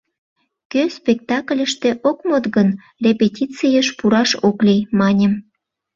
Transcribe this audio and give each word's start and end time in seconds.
—Кӧ 0.71 0.81
спектакльыште 0.99 1.89
ок 2.09 2.17
мод 2.29 2.45
гын, 2.55 2.69
репетицийыш 3.03 3.87
пураш 3.97 4.29
ок 4.47 4.57
лий!— 4.67 4.81
маньым. 4.99 5.33